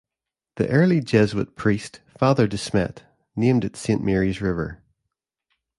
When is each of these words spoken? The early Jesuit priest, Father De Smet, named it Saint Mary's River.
The 0.55 0.67
early 0.67 0.99
Jesuit 0.99 1.55
priest, 1.55 1.99
Father 2.17 2.47
De 2.47 2.57
Smet, 2.57 3.03
named 3.35 3.63
it 3.63 3.75
Saint 3.75 4.03
Mary's 4.03 4.41
River. 4.41 4.81